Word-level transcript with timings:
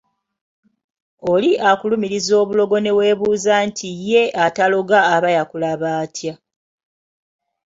Oli 1.31 1.51
akulumiriza 1.69 2.33
obulogo 2.41 2.75
ne 2.81 2.91
weebuuza 2.97 3.53
nti 3.67 3.87
ye 4.07 4.23
ataloga 4.45 4.99
aba 5.13 5.29
yakulaba 5.37 5.89
atya. 6.03 6.33